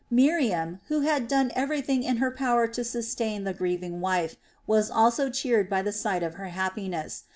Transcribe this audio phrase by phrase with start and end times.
[0.09, 4.35] Miriam, who had done everything in her power to sustain the grieving wife,
[4.65, 7.25] was also cheered by the sight of her happiness.